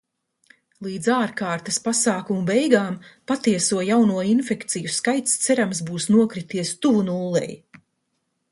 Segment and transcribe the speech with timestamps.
[0.85, 2.95] Līdz ārkārtas pasākumu beigām
[3.33, 7.51] patieso jauno infekciju skaits, cerams, būs nokrities tuvu nullei.